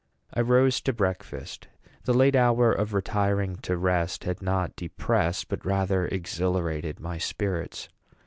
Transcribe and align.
I 0.33 0.41
rose 0.41 0.81
to 0.81 0.93
breakfast. 0.93 1.67
The 2.05 2.13
late 2.15 2.35
hour 2.35 2.73
of 2.73 2.91
retiring 2.91 3.57
to 3.57 3.77
rest 3.77 4.23
had 4.23 4.41
not 4.41 4.75
depressed, 4.75 5.47
but 5.47 5.63
rather 5.63 6.07
exhilarated, 6.07 6.99
my 6.99 7.19
spirits. 7.19 7.87